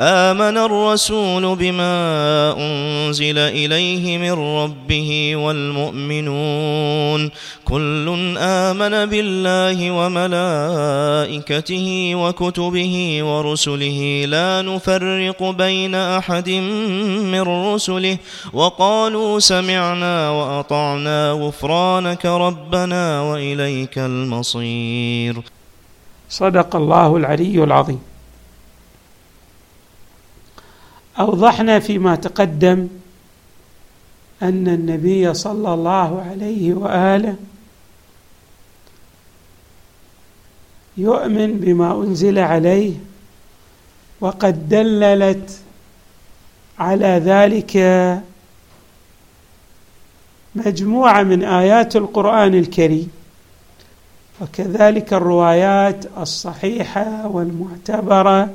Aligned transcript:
آمن 0.00 0.58
الرسول 0.58 1.56
بما 1.56 2.54
أنزل 2.58 3.38
إليه 3.38 4.18
من 4.18 4.32
ربه 4.32 5.36
والمؤمنون. 5.36 7.30
كل 7.64 8.34
آمن 8.38 9.06
بالله 9.06 9.90
وملائكته 9.90 11.86
وكتبه 12.14 13.22
ورسله. 13.22 14.24
لا 14.28 14.62
نفرق 14.62 15.50
بين 15.50 15.94
أحد 15.94 16.50
من 17.30 17.42
رسله. 17.42 18.16
وقالوا 18.52 19.38
سمعنا 19.38 20.30
وأطعنا 20.30 21.30
غفرانك 21.30 22.26
ربنا 22.26 23.22
وإليك 23.22 23.98
المصير. 23.98 25.36
صدق 26.28 26.76
الله 26.76 27.16
العلي 27.16 27.64
العظيم. 27.64 28.13
أوضحنا 31.18 31.78
فيما 31.78 32.14
تقدم 32.14 32.88
أن 34.42 34.68
النبي 34.68 35.34
صلى 35.34 35.74
الله 35.74 36.22
عليه 36.30 36.74
وآله 36.74 37.36
يؤمن 40.96 41.60
بما 41.60 42.02
أنزل 42.02 42.38
عليه 42.38 42.92
وقد 44.20 44.68
دللت 44.68 45.58
على 46.78 47.06
ذلك 47.24 47.76
مجموعة 50.54 51.22
من 51.22 51.44
آيات 51.44 51.96
القرآن 51.96 52.54
الكريم 52.54 53.10
وكذلك 54.40 55.12
الروايات 55.12 56.04
الصحيحة 56.18 57.26
والمعتبرة 57.28 58.50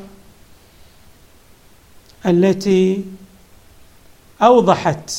التي 2.25 3.03
أوضحت 4.41 5.11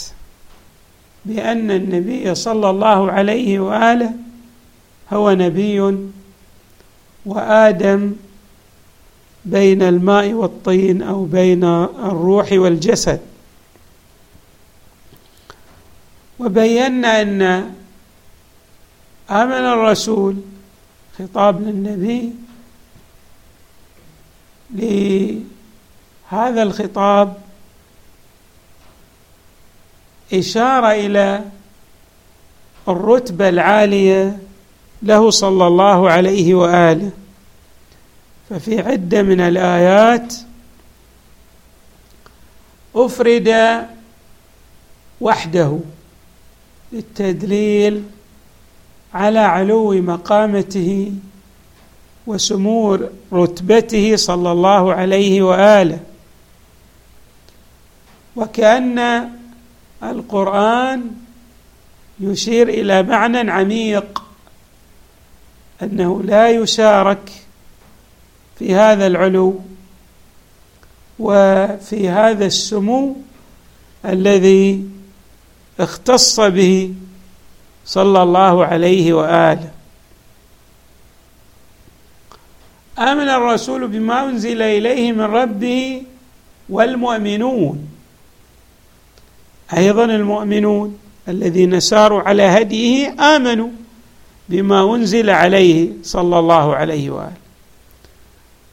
بأن 1.24 1.70
النبي 1.70 2.34
صلى 2.34 2.70
الله 2.70 3.12
عليه 3.12 3.60
وآله 3.60 4.12
هو 5.12 5.30
نبي 5.30 6.08
وآدم 7.26 8.12
بين 9.44 9.82
الماء 9.82 10.32
والطين 10.32 11.02
أو 11.02 11.24
بين 11.24 11.64
الروح 11.64 12.52
والجسد. 12.52 13.20
وبينا 16.38 17.22
أن 17.22 17.42
آمن 19.30 19.52
الرسول 19.52 20.36
خطاب 21.18 21.62
للنبي 21.62 22.32
هذا 26.30 26.62
الخطاب 26.62 27.34
إشارة 30.32 30.92
إلى 30.92 31.44
الرتبة 32.88 33.48
العالية 33.48 34.38
له 35.02 35.30
صلى 35.30 35.66
الله 35.66 36.10
عليه 36.10 36.54
وآله. 36.54 37.10
ففي 38.50 38.80
عدة 38.80 39.22
من 39.22 39.40
الآيات 39.40 40.34
أفرد 42.96 43.80
وحده 45.20 45.78
للتدليل 46.92 48.04
على 49.14 49.38
علو 49.38 49.92
مقامته 49.92 51.12
وسمو 52.26 52.98
رتبته 53.32 54.16
صلى 54.16 54.52
الله 54.52 54.94
عليه 54.94 55.42
وآله. 55.42 56.00
وكأن 58.40 59.28
القرآن 60.02 61.10
يشير 62.20 62.68
إلى 62.68 63.02
معنى 63.02 63.50
عميق 63.50 64.22
أنه 65.82 66.22
لا 66.22 66.48
يشارك 66.48 67.32
في 68.58 68.74
هذا 68.74 69.06
العلو 69.06 69.60
وفي 71.18 72.08
هذا 72.08 72.46
السمو 72.46 73.16
الذي 74.04 74.84
اختص 75.80 76.40
به 76.40 76.94
صلى 77.84 78.22
الله 78.22 78.64
عليه 78.64 79.12
وآله. 79.12 79.70
آمن 82.98 83.28
الرسول 83.28 83.88
بما 83.88 84.24
أنزل 84.24 84.62
إليه 84.62 85.12
من 85.12 85.20
ربه 85.20 86.02
والمؤمنون. 86.68 87.99
أيضا 89.76 90.04
المؤمنون 90.04 90.98
الذين 91.28 91.80
ساروا 91.80 92.22
على 92.22 92.42
هديه 92.42 93.14
آمنوا 93.20 93.68
بما 94.48 94.94
أنزل 94.94 95.30
عليه 95.30 95.90
صلى 96.02 96.38
الله 96.38 96.76
عليه 96.76 97.10
وآله. 97.10 97.40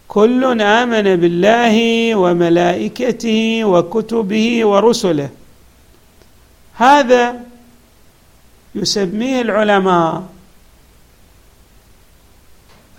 كل 0.07 0.61
آمن 0.61 1.15
بالله 1.15 1.75
وملائكته 2.15 3.65
وكتبه 3.65 4.65
ورسله. 4.65 5.29
هذا 6.73 7.39
يسميه 8.75 9.41
العلماء 9.41 10.23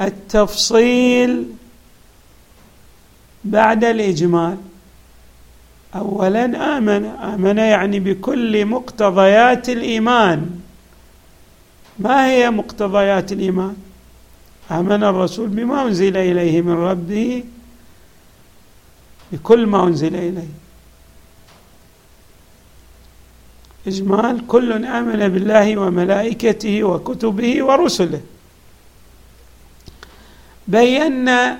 التفصيل 0.00 1.44
بعد 3.44 3.84
الإجمال. 3.84 4.56
اولا 5.94 6.76
آمن. 6.78 7.04
آمن 7.04 7.58
يعني 7.58 8.00
بكل 8.00 8.66
مقتضيات 8.66 9.68
الإيمان. 9.68 10.60
ما 11.98 12.26
هي 12.26 12.50
مقتضيات 12.50 13.32
الإيمان؟ 13.32 13.76
آمن 14.70 15.04
الرسول 15.04 15.48
بما 15.48 15.82
أنزل 15.82 16.16
إليه 16.16 16.62
من 16.62 16.72
ربه 16.72 17.44
بكل 19.32 19.66
ما 19.66 19.84
أنزل 19.84 20.16
إليه. 20.16 20.48
إجمال 23.86 24.46
كل 24.46 24.84
آمن 24.84 25.28
بالله 25.28 25.76
وملائكته 25.76 26.84
وكتبه 26.84 27.64
ورسله. 27.64 28.20
بينا 30.68 31.58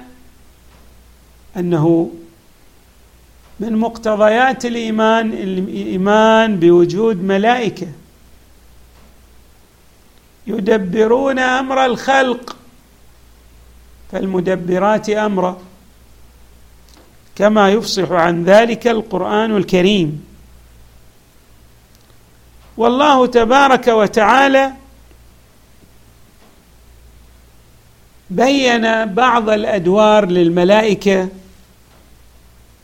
أنه 1.57 2.11
من 3.61 3.77
مقتضيات 3.77 4.65
الإيمان 4.65 5.33
الإيمان 5.33 6.57
بوجود 6.57 7.23
ملائكة. 7.23 7.87
يدبرون 10.47 11.39
أمر 11.39 11.85
الخلق 11.85 12.57
فالمدبرات 14.13 15.11
امرا 15.11 15.59
كما 17.37 17.71
يفصح 17.71 18.11
عن 18.11 18.45
ذلك 18.45 18.87
القرآن 18.87 19.57
الكريم. 19.57 20.25
والله 22.77 23.27
تبارك 23.27 23.89
وتعالى 23.89 24.73
بين 28.31 29.15
بعض 29.15 29.51
الأدوار 29.51 30.27
للملائكة 30.27 31.29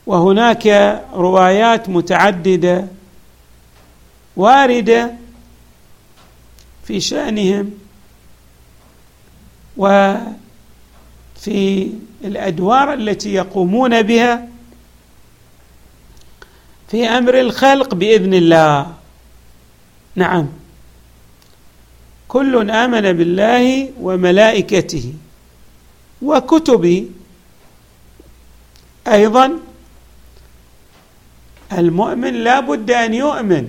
وهناك 0.07 0.67
روايات 1.13 1.89
متعددة 1.89 2.85
واردة 4.35 5.11
في 6.83 6.99
شأنهم 6.99 7.71
وفي 9.77 10.31
الأدوار 12.23 12.93
التي 12.93 13.33
يقومون 13.33 14.01
بها 14.01 14.47
في 16.87 17.05
أمر 17.05 17.39
الخلق 17.39 17.95
بإذن 17.95 18.33
الله. 18.33 18.93
نعم. 20.15 20.47
كل 22.27 22.71
آمن 22.71 23.13
بالله 23.13 23.89
وملائكته 24.01 25.13
وكتبه 26.21 27.07
أيضا 29.07 29.59
المؤمن 31.77 32.33
لا 32.33 32.59
بد 32.59 32.91
أن 32.91 33.13
يؤمن 33.13 33.67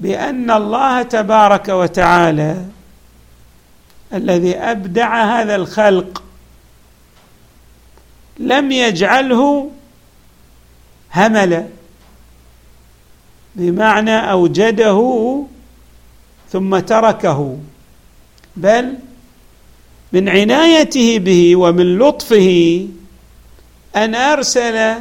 بأن 0.00 0.50
الله 0.50 1.02
تبارك 1.02 1.68
وتعالى 1.68 2.64
الذي 4.14 4.56
أبدع 4.56 5.40
هذا 5.40 5.56
الخلق 5.56 6.22
لم 8.38 8.72
يجعله 8.72 9.70
هملا 11.14 11.66
بمعنى 13.54 14.30
أوجده 14.30 15.38
ثم 16.52 16.78
تركه 16.78 17.58
بل 18.56 18.94
من 20.12 20.28
عنايته 20.28 21.18
به 21.18 21.56
ومن 21.56 21.98
لطفه 21.98 22.86
أن 23.96 24.14
أرسل 24.14 24.94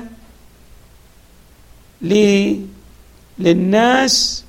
للناس 3.40 4.46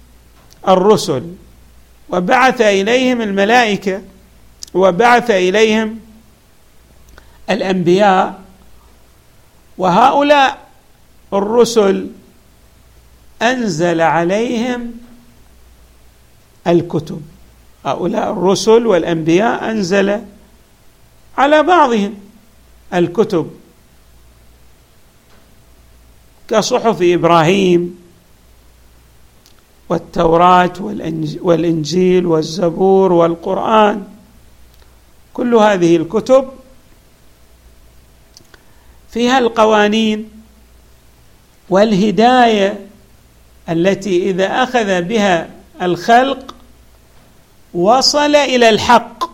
الرسل. 0.68 1.32
وبعث 2.08 2.60
إليهم 2.60 3.20
الملائكة 3.20 4.02
وبعث 4.74 5.30
إليهم 5.30 6.00
الأنبياء. 7.50 8.40
وهؤلاء 9.78 10.58
الرسل 11.32 12.10
أنزل 13.42 14.00
عليهم 14.00 14.92
الكتب. 16.66 17.22
هؤلاء 17.86 18.32
الرسل 18.32 18.86
والأنبياء 18.86 19.70
أنزل 19.70 20.20
على 21.38 21.62
بعضهم 21.62 22.14
الكتب. 22.94 23.50
كصحف 26.48 26.98
إبراهيم 27.02 28.04
والتوراة 29.88 30.72
والإنجيل 31.40 32.26
والزبور 32.26 33.12
والقرآن 33.12 34.04
كل 35.34 35.54
هذه 35.54 35.96
الكتب 35.96 36.48
فيها 39.10 39.38
القوانين 39.38 40.30
والهداية 41.68 42.86
التي 43.68 44.30
إذا 44.30 44.62
أخذ 44.62 45.02
بها 45.02 45.50
الخلق 45.82 46.54
وصل 47.74 48.34
إلى 48.34 48.68
الحق 48.68 49.24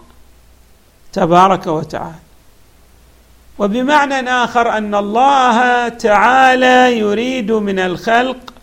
تبارك 1.12 1.66
وتعالى. 1.66 2.29
وبمعنى 3.60 4.30
آخر 4.30 4.76
أن 4.78 4.94
الله 4.94 5.88
تعالى 5.88 6.98
يريد 6.98 7.52
من 7.52 7.78
الخلق 7.78 8.54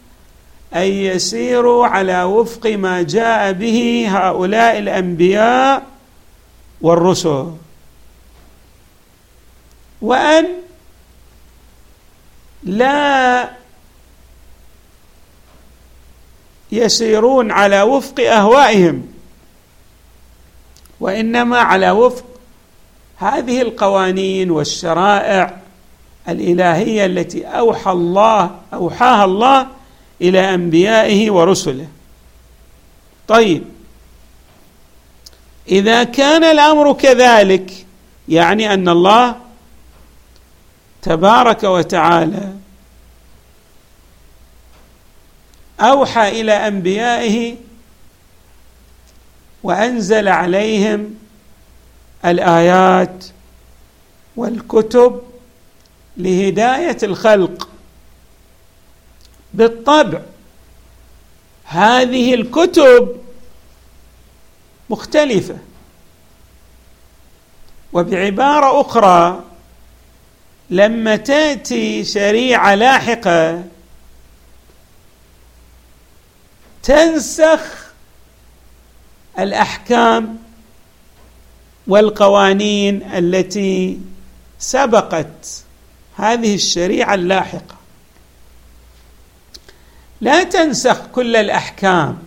أن 0.76 0.82
يسيروا 0.82 1.88
على 1.88 2.24
وفق 2.24 2.66
ما 2.66 3.02
جاء 3.02 3.52
به 3.52 4.08
هؤلاء 4.10 4.80
الأنبياء 4.80 5.84
والرسل. 6.82 7.52
وأن 10.02 10.48
لا 12.64 13.50
يسيرون 16.72 17.52
على 17.52 17.82
وفق 17.82 18.20
أهوائهم 18.20 19.08
وإنما 21.00 21.60
على 21.60 21.92
وفق 21.92 22.27
هذه 23.18 23.62
القوانين 23.62 24.52
والشرائع 24.52 25.58
الإلهية 26.30 27.06
التي 27.06 27.46
أوحى 27.46 27.92
الله 27.92 28.60
أوحاها 28.74 29.26
الله 29.26 29.68
إلى 30.22 30.54
أنبيائه 30.54 31.32
ورسله. 31.32 31.88
طيب. 33.28 33.64
إذا 35.72 36.04
كان 36.04 36.44
الأمر 36.44 36.94
كذلك 36.94 37.86
يعني 38.30 38.74
أن 38.74 38.90
الله 38.90 39.36
تبارك 41.02 41.64
وتعالى 41.64 42.54
أوحى 45.80 46.42
إلى 46.42 46.52
أنبيائه 46.52 47.56
وأنزل 49.64 50.28
عليهم 50.28 51.16
الآيات 52.26 53.26
والكتب 54.36 55.22
لهداية 56.18 56.98
الخلق 57.04 57.70
بالطبع. 59.54 60.22
هذه 61.64 62.34
الكتب 62.34 63.22
مختلفة. 64.90 65.58
وبعبارة 67.94 68.82
أخرى 68.82 69.44
لما 70.70 71.16
تأتي 71.16 72.04
شريعة 72.04 72.76
لاحقة 72.76 73.64
تنسخ 76.84 77.88
الأحكام 79.40 80.38
والقوانين 81.88 83.12
التي 83.14 84.00
سبقت 84.60 85.64
هذه 86.16 86.56
الشريعة 86.56 87.14
اللاحقة. 87.14 87.78
لا 90.22 90.44
تنسخ 90.44 91.08
كل 91.08 91.36
الأحكام 91.36 92.18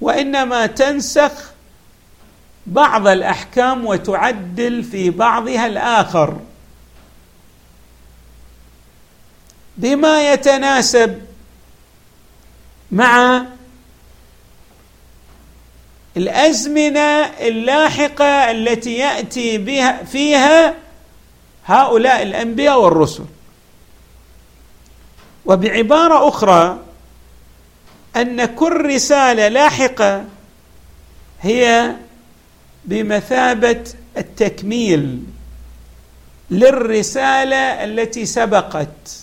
وإنما 0.00 0.66
تنسخ 0.66 1.32
بعض 2.66 3.06
الأحكام 3.06 3.86
وتعدل 3.86 4.84
في 4.84 5.10
بعضها 5.10 5.66
الآخر. 5.66 6.40
بما 9.76 10.32
يتناسب 10.32 11.22
مع 12.92 13.44
الأزمنة 16.16 17.24
اللاحقة 17.40 18.50
التي 18.50 18.94
يأتي 18.94 19.58
بها 19.58 20.04
فيها 20.04 20.74
هؤلاء 21.66 22.22
الأنبياء 22.22 22.80
والرسل. 22.80 23.24
وبعبارة 25.46 26.28
أخرى 26.28 26.78
أن 28.16 28.44
كل 28.44 28.94
رسالة 28.94 29.48
لاحقة 29.48 30.24
هي 31.40 31.94
بمثابة 32.84 33.84
التكميل 34.16 35.22
للرسالة 36.50 37.84
التي 37.84 38.26
سبقت. 38.26 39.20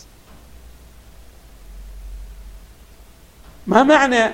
ما 3.68 3.84
معنى 3.84 4.32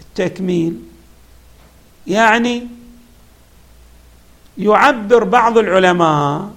التكميل؟ 0.00 0.82
يعني 2.06 2.66
يعبر 4.58 5.24
بعض 5.24 5.58
العلماء 5.58 6.50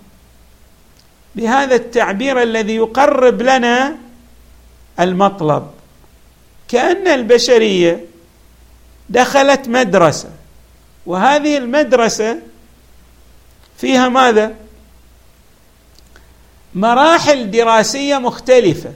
بهذا 1.36 1.75
التعبير 1.75 2.41
الذي 2.41 2.75
يقرب 2.75 3.41
لنا 3.41 3.96
المطلب. 5.00 5.72
كأن 6.68 7.08
البشرية 7.08 8.06
دخلت 9.10 9.68
مدرسة 9.68 10.29
وهذه 11.06 11.58
المدرسة 11.58 12.39
فيها 13.77 14.10
ماذا؟ 14.10 14.56
مراحل 16.75 17.51
دراسية 17.51 18.18
مختلفة. 18.18 18.94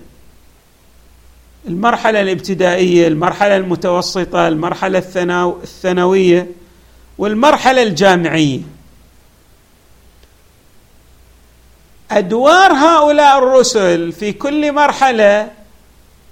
المرحلة 1.68 2.22
الابتدائية 2.22 3.08
المرحلة 3.08 3.58
المتوسطة 3.58 4.48
المرحلة 4.48 5.04
الثانوية 5.64 6.48
والمرحلة 7.18 7.84
الجامعية. 7.84 8.60
أدوار 12.12 12.74
هؤلاء 12.74 13.38
الرسل 13.38 14.12
في 14.12 14.34
كل 14.34 14.72
مرحلة 14.72 15.52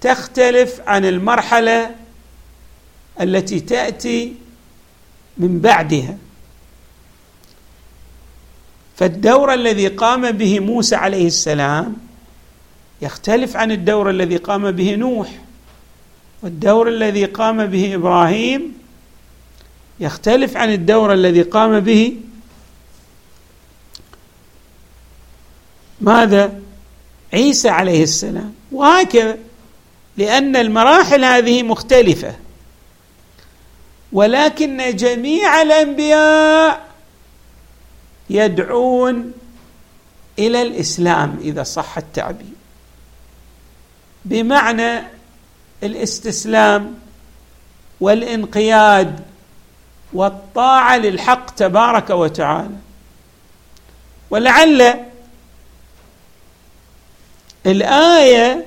تختلف 0.00 0.80
عن 0.86 1.04
المرحلة 1.04 1.90
التي 3.20 3.60
تأتي 3.60 4.34
من 5.38 5.60
بعدها. 5.60 6.16
فالدور 8.96 9.54
الذي 9.54 9.88
قام 9.88 10.30
به 10.30 10.60
موسى 10.60 10.96
عليه 10.96 11.26
السلام 11.26 11.96
يختلف 13.02 13.56
عن 13.56 13.70
الدور 13.70 14.10
الذي 14.10 14.36
قام 14.36 14.70
به 14.70 14.94
نوح 14.94 15.28
والدور 16.42 16.88
الذي 16.88 17.24
قام 17.24 17.66
به 17.66 17.94
إبراهيم 17.94 18.74
يختلف 20.00 20.56
عن 20.56 20.72
الدور 20.72 21.12
الذي 21.12 21.42
قام 21.42 21.80
به 21.80 22.16
ماذا؟ 26.00 26.60
عيسى 27.32 27.68
عليه 27.68 28.02
السلام. 28.02 28.54
وهكذا 28.72 29.38
لأن 30.16 30.56
المراحل 30.56 31.24
هذه 31.24 31.62
مختلفة. 31.62 32.34
ولكن 34.12 34.96
جميع 34.96 35.62
الأنبياء 35.62 36.88
يدعون 38.30 39.32
إلى 40.38 40.62
الإسلام 40.62 41.38
إذا 41.42 41.62
صح 41.62 41.98
التعبير. 41.98 42.61
بمعنى 44.24 45.02
الاستسلام 45.82 46.94
والانقياد 48.00 49.20
والطاعة 50.12 50.96
للحق 50.98 51.54
تبارك 51.54 52.10
وتعالى. 52.10 52.76
ولعل 54.30 54.94
الآية 57.66 58.66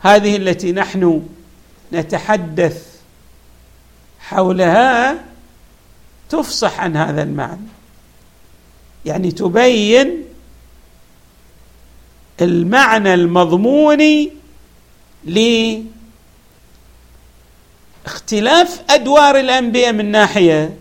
هذه 0.00 0.36
التي 0.36 0.72
نحن 0.72 1.28
نتحدث 1.92 2.86
حولها 4.20 5.24
تفصح 6.28 6.80
عن 6.80 6.96
هذا 6.96 7.22
المعنى. 7.22 7.68
يعني 9.04 9.30
تبين 9.30 10.24
المعنى 12.42 13.14
المضموني 13.14 14.32
لاختلاف 18.04 18.82
أدوار 18.90 19.40
الأنبياء 19.40 19.92
من 19.92 20.10
ناحية 20.10 20.76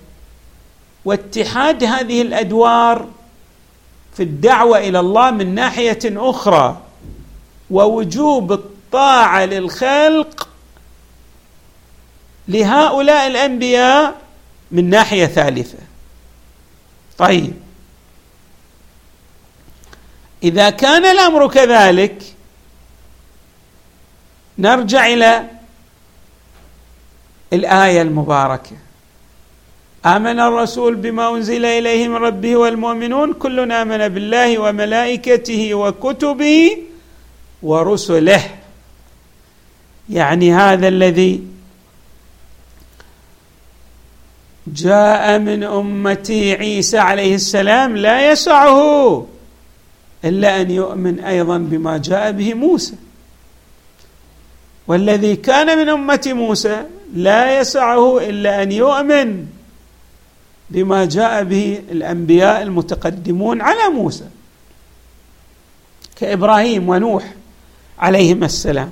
واتحاد 1.06 1.84
هذه 1.84 2.22
الأدوار 2.22 3.08
في 4.14 4.24
الدعوة 4.24 4.78
إلى 4.78 5.00
الله 5.00 5.32
من 5.32 5.56
ناحية 5.56 6.00
أخرى 6.06 6.82
ووجوب 7.72 8.52
الطاعة 8.52 9.46
للخلق 9.46 10.48
لهؤلاء 12.48 13.28
الأنبياء 13.28 14.16
من 14.72 14.90
ناحية 14.90 15.26
ثالثة. 15.26 15.78
طيب. 17.18 17.54
إذا 20.44 20.70
كان 20.70 21.06
الأمر 21.06 21.48
كذلك 21.48 22.24
نرجع 24.58 25.08
إلى 25.08 25.48
الآية 27.54 28.02
المباركة. 28.02 28.76
آمن 30.06 30.40
الرسول 30.40 30.96
بما 30.96 31.30
أنزل 31.36 31.66
إليه 31.66 32.08
من 32.08 32.16
ربه 32.16 32.56
والمؤمنون 32.56 33.34
كل 33.34 33.72
آمن 33.72 34.08
بالله 34.08 34.60
وملائكته 34.60 35.74
وكتبه 35.74 36.78
ورسله. 37.64 38.44
يعني 40.10 40.54
هذا 40.54 40.88
الذي 40.88 41.44
جاء 44.68 45.40
من 45.40 45.64
امتي 45.64 46.54
عيسى 46.54 46.98
عليه 46.98 47.36
السلام 47.36 47.98
لا 47.98 48.32
يسعه. 48.32 49.28
إلا 50.26 50.62
أن 50.62 50.72
يؤمن 50.72 51.20
أيضا 51.20 51.58
بما 51.58 51.98
جاء 51.98 52.32
به 52.32 52.54
موسى. 52.54 52.94
والذي 54.88 55.36
كان 55.36 55.78
من 55.78 55.90
أمة 55.90 56.22
موسى 56.26 56.84
لا 57.14 57.60
يسعه 57.60 58.18
إلا 58.30 58.64
أن 58.64 58.72
يؤمن 58.72 59.46
بما 60.70 61.06
جاء 61.06 61.44
به 61.44 61.82
الأنبياء 61.92 62.62
المتقدمون 62.62 63.62
على 63.62 63.90
موسى 63.94 64.26
كإبراهيم 66.16 66.90
ونوح 66.90 67.34
عليهما 68.00 68.46
السلام. 68.46 68.92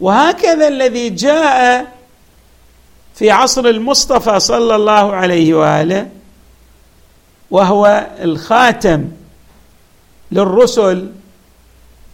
وهكذا 0.00 0.68
الذي 0.68 1.10
جاء 1.10 1.86
في 3.14 3.30
عصر 3.30 3.66
المصطفى 3.66 4.40
صلى 4.40 4.76
الله 4.76 5.14
عليه 5.14 5.54
وآله 5.54 6.08
وهو 7.50 8.06
الخاتم 8.20 9.04
للرسل 10.32 11.10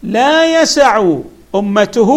لا 0.03 0.61
يسع 0.61 1.13
أمته 1.55 2.11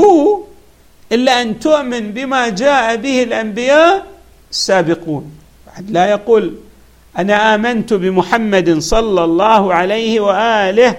إلا 1.13 1.43
أن 1.43 1.59
تؤمن 1.61 2.13
بما 2.13 2.49
جاء 2.49 2.97
به 2.97 3.23
الأنبياء 3.23 4.07
السابقون. 4.51 5.25
لا 5.89 6.07
يقول 6.07 6.55
أنا 7.19 7.55
آمنت 7.55 7.93
بمحمد 7.93 8.79
صلى 8.79 9.25
الله 9.25 9.75
عليه 9.75 10.21
وآله 10.21 10.99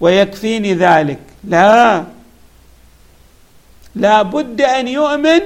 ويكفيني 0.00 0.74
ذلك. 0.74 1.18
لا. 1.44 2.04
لا 3.94 4.22
بد 4.22 4.60
أن 4.60 4.88
يؤمن 4.88 5.40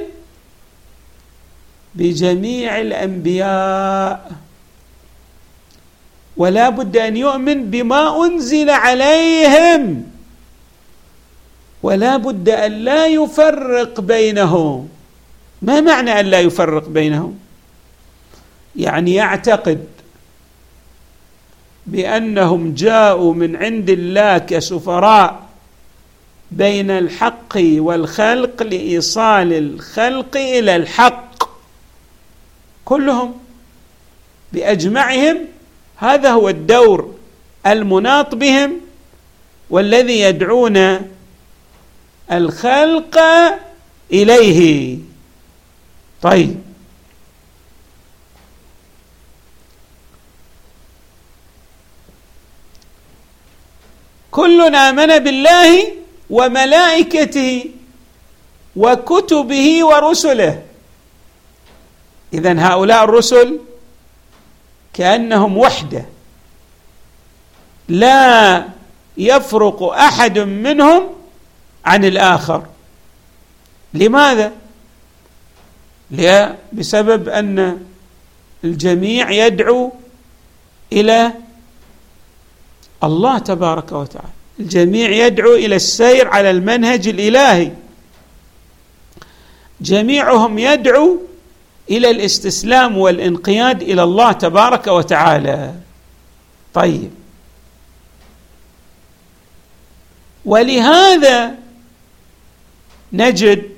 بجميع 1.95 2.81
الأنبياء. 2.81 4.33
ولا 6.37 6.69
بد 6.69 6.97
أن 6.97 7.17
يؤمن 7.17 7.71
بما 7.71 8.27
أنزل 8.27 8.71
عليهم. 8.71 10.05
ولا 11.83 12.17
بد 12.17 12.49
أن 12.49 12.73
لا 12.73 13.07
يفرق 13.07 14.01
بينهم. 14.01 14.89
ما 15.63 15.81
معنى 15.81 16.21
أن 16.21 16.27
لا 16.27 16.41
يفرق 16.41 16.89
بينهم؟ 16.89 17.39
يعني 18.77 19.15
يعتقد 19.15 19.85
بأنهم 21.87 22.75
جاءوا 22.75 23.35
من 23.35 23.57
عند 23.57 23.91
الله 23.91 24.39
كسفراء 24.39 25.41
بين 26.51 26.91
الحق 26.91 27.53
والخلق 27.57 28.63
لإيصال 28.63 29.53
الخلق 29.53 30.37
إلى 30.37 30.77
الحق. 30.77 31.45
كلهم 32.85 33.35
بأجمعهم 34.53 35.54
هذا 36.05 36.31
هو 36.31 36.49
الدور 36.49 37.15
المناط 37.67 38.35
بهم 38.35 38.81
والذي 39.71 40.21
يدعون 40.21 41.01
الخلق 42.33 43.19
إليه. 44.13 44.99
طيب. 46.23 46.61
كل 54.31 54.75
آمن 54.75 55.19
بالله 55.19 55.93
وملائكته 56.31 57.71
وكتبه 58.77 59.85
ورسله. 59.85 60.63
اذا 62.35 62.53
هؤلاء 62.59 63.05
الرسل 63.05 63.59
كأنهم 64.95 65.59
وحدة. 65.59 66.05
لا 67.89 68.65
يفرق 69.17 69.83
أحد 69.83 70.39
منهم 70.39 71.03
عن 71.85 72.05
الآخر. 72.05 72.67
لماذا؟ 73.95 74.53
بسبب 76.73 77.29
أن 77.29 77.87
الجميع 78.65 79.31
يدعو 79.31 79.93
إلى 80.93 81.33
الله 83.05 83.39
تبارك 83.39 83.93
وتعالى. 83.93 84.29
الجميع 84.61 85.11
يدعو 85.11 85.55
إلى 85.55 85.77
السير 85.77 86.29
على 86.29 86.51
المنهج 86.51 87.09
الإلهي. 87.09 87.73
جميعهم 89.81 90.59
يدعو 90.59 91.19
إلى 91.91 92.11
الاستسلام 92.11 92.99
والانقياد 92.99 93.83
إلى 93.83 94.03
الله 94.03 94.33
تبارك 94.33 94.87
وتعالى. 94.87 95.75
طيب. 96.75 97.11
ولهذا 100.45 101.55
نجد 103.13 103.71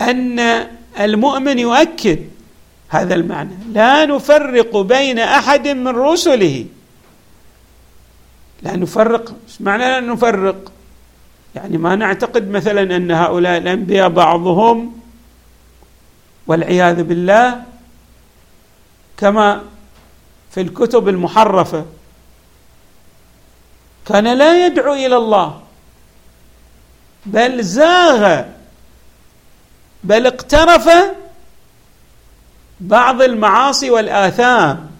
أن 0.00 0.66
المؤمن 1.00 1.58
يؤكد 1.58 2.18
هذا 2.88 3.14
المعنى. 3.14 3.54
لا 3.72 4.06
نفرق 4.06 4.76
بين 4.76 5.18
أحد 5.18 5.68
من 5.68 5.88
رسله. 5.88 6.66
لا 8.62 8.76
نفرق. 8.76 9.34
إيش 9.48 9.60
معنى 9.60 9.82
لا 9.82 10.00
نفرق؟ 10.00 10.72
يعني 11.54 11.78
ما 11.78 11.96
نعتقد 11.96 12.50
مثلا 12.50 12.96
أن 12.96 13.10
هؤلاء 13.10 13.58
الأنبياء 13.58 14.08
بعضهم 14.08 15.00
والعياذ 16.46 17.02
بالله 17.02 17.62
كما 19.16 19.62
في 20.50 20.60
الكتب 20.60 21.08
المحرفة 21.08 21.84
كان 24.06 24.38
لا 24.38 24.66
يدعو 24.66 24.94
إلى 24.94 25.16
الله 25.16 25.60
بل 27.26 27.64
زاغ 27.64 28.44
بل 30.04 30.26
اقترف 30.26 30.88
بعض 32.80 33.22
المعاصي 33.22 33.90
والآثام. 33.90 34.90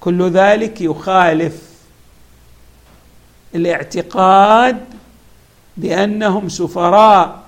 كل 0.00 0.30
ذلك 0.30 0.80
يخالف 0.80 1.62
الاعتقاد 3.54 4.95
بأنهم 5.76 6.48
سفراء 6.48 7.42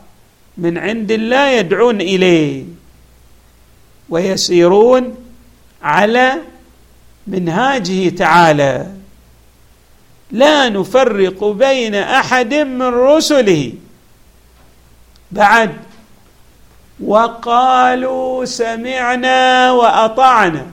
من 0.59 0.79
عند 0.79 1.11
الله 1.11 1.49
يدعون 1.49 2.01
إليه 2.01 2.65
ويسيرون 4.09 5.17
على 5.83 6.35
منهاجه 7.27 8.09
تعالى. 8.09 8.87
لا 10.31 10.69
نفرق 10.69 11.45
بين 11.45 11.95
أحد 11.95 12.55
من 12.55 12.83
رسله. 12.83 13.73
بعد 15.31 15.77
وقالوا 17.01 18.45
سمعنا 18.45 19.73
وأطعنا. 19.73 20.67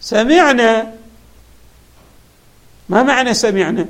سمعنا؟ 0.00 0.94
ما 2.88 3.02
معنى 3.02 3.34
سمعنا؟ 3.34 3.86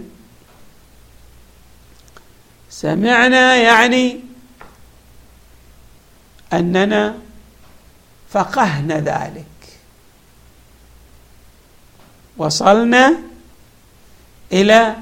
سمعنا 2.72 3.56
يعني 3.56 4.20
أننا 6.52 7.18
فقهنا 8.30 9.00
ذلك. 9.00 9.44
وصلنا 12.36 13.16
إلى 14.52 14.96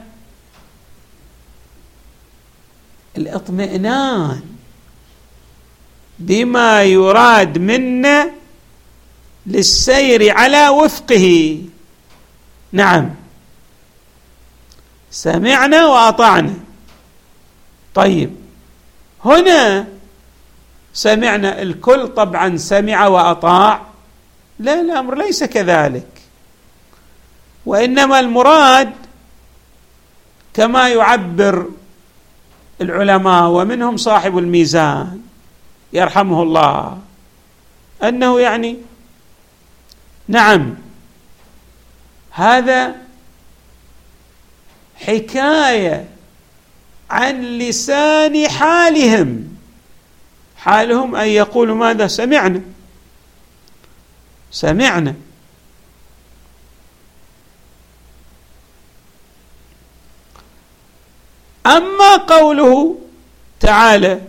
الاطمئنان 3.16 4.42
بما 6.18 6.82
يراد 6.82 7.58
منا 7.58 8.30
للسير 9.46 10.36
على 10.36 10.68
وفقه. 10.68 11.62
نعم. 12.72 13.14
سمعنا 15.10 15.86
وأطعنا. 15.86 16.69
طيب. 17.94 18.36
هنا 19.24 19.86
سمعنا 20.92 21.62
الكل 21.62 22.08
طبعا 22.08 22.56
سمع 22.56 23.06
وأطاع. 23.06 23.82
لا 24.58 24.80
الأمر 24.80 25.18
ليس 25.18 25.44
كذلك. 25.44 26.08
وإنما 27.66 28.20
المراد 28.20 28.92
كما 30.54 30.88
يعبر 30.88 31.68
العلماء 32.80 33.48
ومنهم 33.48 33.96
صاحب 33.96 34.38
الميزان 34.38 35.20
يرحمه 35.92 36.42
الله 36.42 36.98
أنه 38.02 38.40
يعني 38.40 38.76
نعم 40.28 40.74
هذا 42.30 42.96
حكاية 44.96 46.08
عن 47.10 47.42
لسان 47.58 48.48
حالهم. 48.48 49.56
حالهم 50.56 51.16
أن 51.16 51.28
يقولوا 51.28 51.76
ماذا؟ 51.76 52.06
سمعنا. 52.06 52.60
سمعنا. 54.50 55.14
أما 61.66 62.16
قوله 62.16 62.98
تعالى 63.60 64.20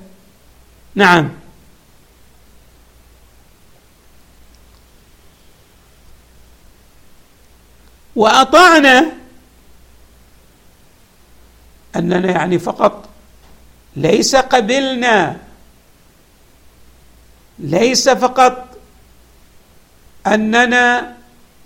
نعم. 0.96 1.30
وأطعنا 8.16 9.21
أننا 11.96 12.32
يعني 12.32 12.60
فقط 12.60 13.10
ليس 13.96 14.36
قبلنا 14.36 15.38
ليس 17.60 18.10
فقط 18.10 18.68
أننا 20.27 21.16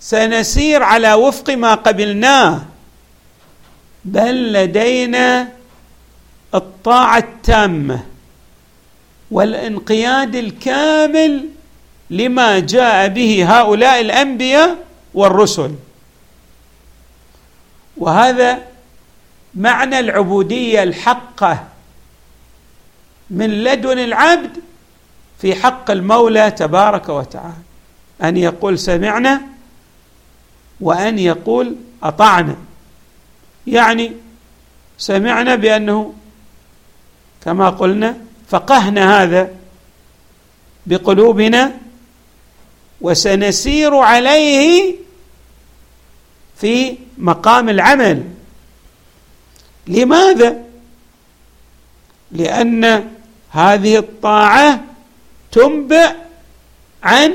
سنسير 0.00 0.82
على 0.82 1.14
وفق 1.14 1.50
ما 1.50 1.74
قبلناه 1.74 2.62
بل 4.04 4.52
لدينا 4.52 5.48
الطاعة 6.54 7.18
التامة 7.18 8.00
والانقياد 9.30 10.34
الكامل 10.34 11.48
لما 12.10 12.58
جاء 12.58 13.08
به 13.08 13.58
هؤلاء 13.58 14.00
الأنبياء 14.00 14.76
والرسل. 15.14 15.74
وهذا 17.96 18.62
معنى 19.56 19.98
العبودية 19.98 20.82
الحقة 20.82 21.64
من 23.30 23.64
لدن 23.64 23.98
العبد 23.98 24.50
في 25.40 25.54
حق 25.54 25.90
المولى 25.90 26.50
تبارك 26.50 27.08
وتعالى. 27.08 27.54
أن 28.22 28.36
يقول 28.36 28.78
سمعنا 28.78 29.42
وأن 30.80 31.18
يقول 31.18 31.76
أطعنا. 32.02 32.56
يعني 33.66 34.12
سمعنا 34.98 35.54
بأنه 35.54 36.14
كما 37.44 37.70
قلنا 37.70 38.16
فقهنا 38.48 39.22
هذا 39.22 39.50
بقلوبنا 40.86 41.72
وسنسير 43.00 43.96
عليه 43.96 44.96
في 46.60 46.96
مقام 47.18 47.68
العمل. 47.68 48.35
لماذا؟ 49.86 50.64
لأن 52.32 53.10
هذه 53.50 53.98
الطاعة 53.98 54.84
تنبع 55.52 56.12
عن 57.02 57.34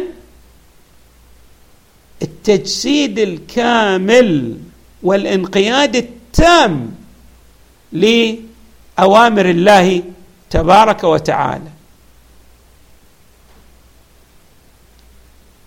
التجسيد 2.22 3.20
الكامل 3.20 4.58
والانقياد 5.04 5.96
التام 5.96 6.96
لأوامر 7.92 9.50
الله 9.50 10.04
تبارك 10.50 11.04
وتعالى. 11.04 11.72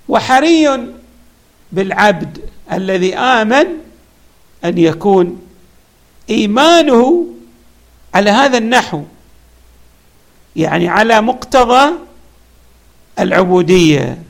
وحري 0.09 0.89
بالعبد 1.73 2.51
الذي 2.73 3.17
آمن 3.17 3.67
أن 4.65 4.79
يكون 4.79 5.44
إيمانه 6.31 7.27
على 8.15 8.31
هذا 8.31 8.59
النحو 8.59 9.03
يعني 10.57 10.89
على 10.89 11.21
مقتضى 11.21 11.93
العبودية 13.19 14.23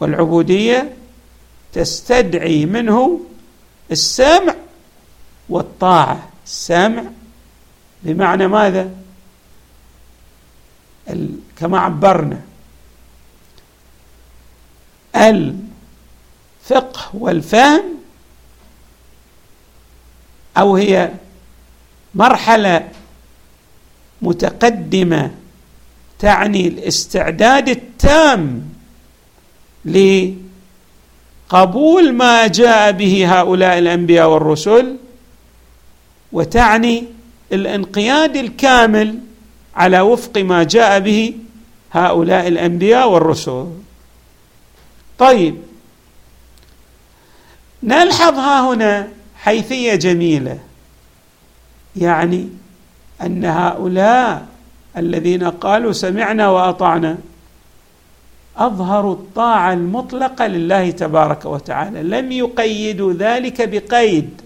والعبودية 0.00 0.92
تستدعي 1.72 2.66
منه 2.66 3.20
السمع 3.90 4.54
والطاعة. 5.48 6.28
السمع 6.46 7.02
بمعنى 8.02 8.48
ماذا؟ 8.48 8.90
كما 11.56 11.78
عبرنا. 11.78 12.40
الفقه 15.16 17.10
والفهم 17.14 18.03
أو 20.58 20.76
هي 20.76 21.10
مرحلة 22.14 22.88
متقدمة 24.22 25.30
تعني 26.18 26.68
الاستعداد 26.68 27.68
التام 27.68 28.62
لقبول 29.84 30.34
ما 32.12 32.46
جاء 32.46 32.92
به 32.92 33.40
هؤلاء 33.40 33.78
الأنبياء 33.78 34.28
والرسل 34.28 34.96
وتعني 36.32 37.04
الانقياد 37.52 38.36
الكامل 38.36 39.18
على 39.76 40.00
وفق 40.00 40.38
ما 40.38 40.62
جاء 40.62 41.00
به 41.00 41.34
هؤلاء 41.92 42.48
الأنبياء 42.48 43.10
والرسل. 43.10 43.66
طيب 45.18 45.56
نلحظ 47.82 48.38
ها 48.38 48.72
هنا 48.72 49.08
حيثية 49.44 49.94
جميلة. 49.94 50.58
يعني 51.96 52.48
أن 53.22 53.44
هؤلاء 53.44 54.46
الذين 54.96 55.44
قالوا 55.44 55.92
سمعنا 55.92 56.48
وأطعنا 56.48 57.18
أظهروا 58.56 59.14
الطاعة 59.14 59.72
المطلقة 59.72 60.46
لله 60.46 60.90
تبارك 60.90 61.44
وتعالى. 61.44 62.02
لم 62.02 62.32
يقيدوا 62.32 63.12
ذلك 63.12 63.68
بقيد. 63.68 64.40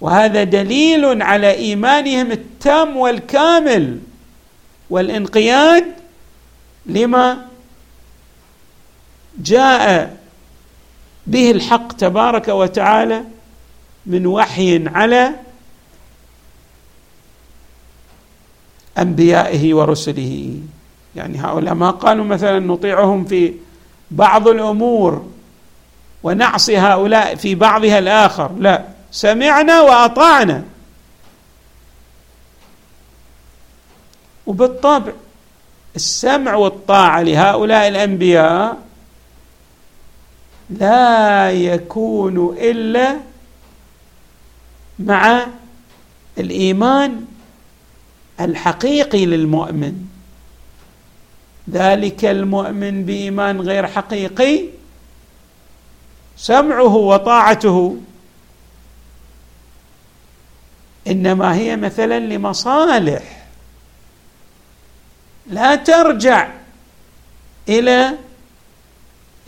وهذا 0.00 0.44
دليل 0.44 1.22
على 1.22 1.50
إيمانهم 1.50 2.30
التام 2.32 2.96
والكامل 2.96 3.98
والانقياد 4.90 5.84
لما 6.86 7.46
جاء 9.38 10.16
به 11.26 11.50
الحق 11.50 11.92
تبارك 11.92 12.48
وتعالى 12.48 13.24
من 14.08 14.26
وحي 14.26 14.88
على 14.88 15.32
أنبيائه 18.98 19.74
ورسله. 19.74 20.54
يعني 21.16 21.40
هؤلاء 21.40 21.74
ما 21.74 21.90
قالوا 21.90 22.24
مثلا 22.24 22.58
نطيعهم 22.58 23.24
في 23.24 23.54
بعض 24.10 24.48
الأمور 24.48 25.26
ونعصي 26.22 26.78
هؤلاء 26.78 27.34
في 27.34 27.54
بعضها 27.54 27.98
الآخر. 27.98 28.52
لا 28.58 28.84
سمعنا 29.10 29.80
وأطعنا. 29.80 30.64
وبالطبع 34.46 35.12
السمع 35.96 36.54
والطاعة 36.54 37.22
لهؤلاء 37.22 37.88
الأنبياء 37.88 38.76
لا 40.70 41.50
يكون 41.50 42.56
إلا 42.60 43.16
مع 44.98 45.46
الإيمان 46.38 47.24
الحقيقي 48.40 49.26
للمؤمن. 49.26 50.06
ذلك 51.70 52.24
المؤمن 52.24 53.04
بإيمان 53.04 53.60
غير 53.60 53.86
حقيقي 53.86 54.64
سمعه 56.36 56.96
وطاعته. 56.96 57.96
إنما 61.06 61.54
هي 61.54 61.76
مثلا 61.76 62.18
لمصالح. 62.18 63.46
لا 65.46 65.74
ترجع 65.74 66.48
إلى 67.68 68.14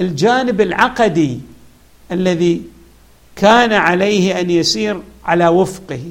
الجانب 0.00 0.60
العقدي 0.60 1.40
الذي 2.12 2.62
كان 3.36 3.72
عليه 3.72 4.40
أن 4.40 4.50
يسير 4.50 5.02
على 5.24 5.48
وفقه. 5.48 6.10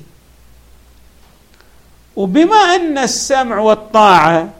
وبما 2.15 2.56
أن 2.56 2.98
السمع 2.98 3.60
والطاعة 3.60 4.54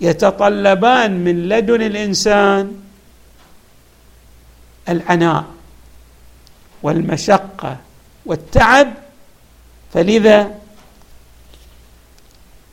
يتطلبان 0.00 1.24
من 1.24 1.48
لدن 1.48 1.82
الإنسان 1.82 2.82
العناء 4.88 5.44
والمشقة 6.82 7.76
والتعب 8.26 8.94
فلذا 9.92 10.54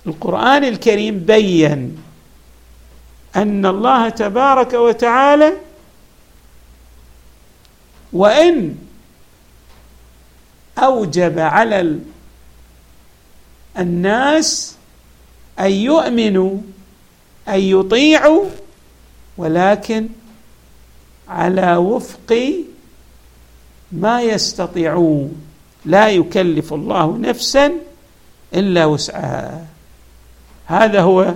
القرآن 0.07 0.63
الكريم 0.63 1.19
بين 1.19 2.03
أن 3.35 3.65
الله 3.65 4.09
تبارك 4.09 4.73
وتعالى 4.73 5.53
وإن 8.13 8.75
أوجب 10.77 11.39
على 11.39 11.99
الناس 13.79 14.75
أن 15.59 15.71
يؤمنوا 15.71 16.57
أن 17.47 17.59
يطيعوا 17.59 18.45
ولكن 19.37 20.07
على 21.29 21.75
وفق 21.75 22.53
ما 23.91 24.21
يستطيعون. 24.21 25.35
لا 25.85 26.09
يكلف 26.09 26.73
الله 26.73 27.17
نفسا 27.17 27.71
إلا 28.53 28.85
وسعها. 28.85 29.65
هذا 30.65 31.01
هو 31.01 31.33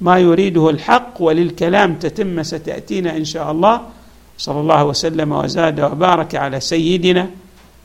ما 0.00 0.18
يريده 0.18 0.70
الحق 0.70 1.14
وللكلام 1.20 1.94
تتم 1.94 2.42
ستأتينا 2.42 3.16
إن 3.16 3.24
شاء 3.24 3.52
الله. 3.52 3.80
صلى 4.38 4.60
الله 4.60 4.84
وسلم 4.84 5.32
وزاد 5.32 5.80
وبارك 5.80 6.34
على 6.34 6.60
سيدنا 6.60 7.30